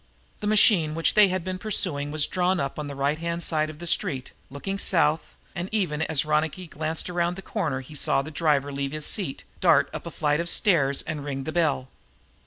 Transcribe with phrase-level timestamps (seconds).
[0.39, 3.69] The machine which they had been pursuing was drawn up on the right hand side
[3.69, 8.23] of the street, looking south, and, even as Ronicky glanced around the corner, he saw
[8.23, 11.87] the driver leave his seat, dart up a flight of steps and ring the bell.